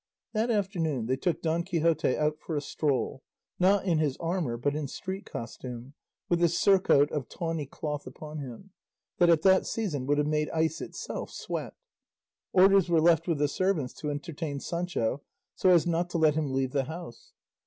[0.33, 3.21] That afternoon they took Don Quixote out for a stroll,
[3.59, 5.93] not in his armour but in street costume,
[6.27, 8.71] with a surcoat of tawny cloth upon him,
[9.19, 11.75] that at that season would have made ice itself sweat.
[12.51, 15.21] Orders were left with the servants to entertain Sancho
[15.53, 17.33] so as not to let him leave the house.